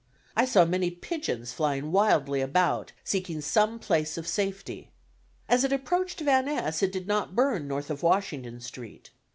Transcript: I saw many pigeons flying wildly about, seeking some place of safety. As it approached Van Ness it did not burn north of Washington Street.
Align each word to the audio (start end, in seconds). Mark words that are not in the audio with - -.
I 0.35 0.45
saw 0.45 0.65
many 0.65 0.89
pigeons 0.89 1.53
flying 1.53 1.91
wildly 1.91 2.41
about, 2.41 2.91
seeking 3.03 3.39
some 3.39 3.77
place 3.77 4.17
of 4.17 4.27
safety. 4.27 4.89
As 5.47 5.63
it 5.63 5.71
approached 5.71 6.21
Van 6.21 6.45
Ness 6.45 6.81
it 6.81 6.91
did 6.91 7.05
not 7.07 7.35
burn 7.35 7.67
north 7.67 7.91
of 7.91 8.01
Washington 8.01 8.61
Street. 8.61 9.11